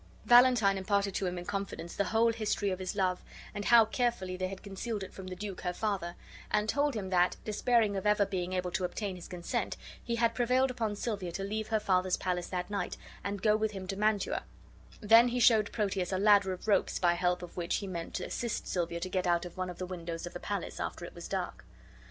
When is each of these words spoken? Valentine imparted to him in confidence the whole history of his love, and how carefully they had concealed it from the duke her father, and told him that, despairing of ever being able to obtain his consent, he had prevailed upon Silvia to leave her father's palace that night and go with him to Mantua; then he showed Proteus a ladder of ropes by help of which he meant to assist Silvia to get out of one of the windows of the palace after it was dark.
Valentine 0.25 0.79
imparted 0.79 1.13
to 1.13 1.27
him 1.27 1.37
in 1.37 1.45
confidence 1.45 1.95
the 1.95 2.05
whole 2.05 2.33
history 2.33 2.71
of 2.71 2.79
his 2.79 2.95
love, 2.95 3.23
and 3.53 3.65
how 3.65 3.85
carefully 3.85 4.35
they 4.35 4.47
had 4.47 4.63
concealed 4.63 5.03
it 5.03 5.13
from 5.13 5.27
the 5.27 5.35
duke 5.35 5.61
her 5.61 5.73
father, 5.73 6.15
and 6.49 6.67
told 6.67 6.95
him 6.95 7.11
that, 7.11 7.37
despairing 7.45 7.95
of 7.95 8.07
ever 8.07 8.25
being 8.25 8.51
able 8.53 8.71
to 8.71 8.83
obtain 8.83 9.15
his 9.15 9.27
consent, 9.27 9.77
he 10.03 10.15
had 10.15 10.33
prevailed 10.33 10.71
upon 10.71 10.95
Silvia 10.95 11.31
to 11.31 11.43
leave 11.43 11.67
her 11.67 11.79
father's 11.79 12.17
palace 12.17 12.47
that 12.47 12.71
night 12.71 12.97
and 13.23 13.43
go 13.43 13.55
with 13.55 13.73
him 13.73 13.85
to 13.85 13.95
Mantua; 13.95 14.41
then 15.01 15.27
he 15.27 15.39
showed 15.39 15.71
Proteus 15.71 16.11
a 16.11 16.17
ladder 16.17 16.51
of 16.51 16.67
ropes 16.67 16.97
by 16.97 17.13
help 17.13 17.43
of 17.43 17.55
which 17.55 17.75
he 17.75 17.85
meant 17.85 18.15
to 18.15 18.25
assist 18.25 18.65
Silvia 18.67 18.99
to 18.99 19.07
get 19.07 19.27
out 19.27 19.45
of 19.45 19.55
one 19.55 19.69
of 19.69 19.77
the 19.77 19.85
windows 19.85 20.25
of 20.25 20.33
the 20.33 20.39
palace 20.39 20.79
after 20.79 21.05
it 21.05 21.13
was 21.13 21.27
dark. 21.27 21.63